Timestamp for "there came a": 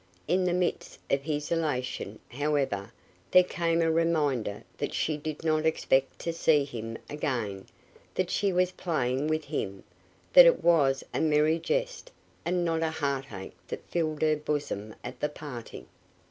3.29-3.91